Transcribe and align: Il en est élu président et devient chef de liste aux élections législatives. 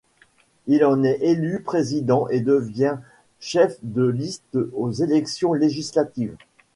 Il 0.65 0.83
en 0.83 1.03
est 1.03 1.19
élu 1.21 1.61
président 1.61 2.27
et 2.29 2.39
devient 2.39 2.97
chef 3.39 3.77
de 3.83 4.01
liste 4.01 4.57
aux 4.73 4.89
élections 4.91 5.53
législatives. 5.53 6.37